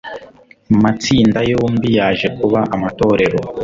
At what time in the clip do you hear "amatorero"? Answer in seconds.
2.75-3.39